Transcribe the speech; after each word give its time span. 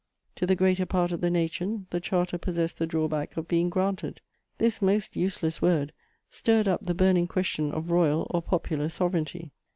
To 0.37 0.47
the 0.47 0.55
greater 0.55 0.87
part 0.87 1.11
of 1.11 1.21
the 1.21 1.29
nation, 1.29 1.85
the 1.91 1.99
Charter 1.99 2.39
possessed 2.39 2.79
the 2.79 2.87
drawback 2.87 3.37
of 3.37 3.47
being 3.47 3.69
"granted:" 3.69 4.19
this 4.57 4.81
most 4.81 5.15
useless 5.15 5.61
word 5.61 5.93
stirred 6.27 6.67
up 6.67 6.81
the 6.83 6.95
burning 6.95 7.27
question 7.27 7.71
of 7.71 7.91
royal 7.91 8.25
or 8.31 8.41
popular 8.41 8.89
sovereignty. 8.89 9.51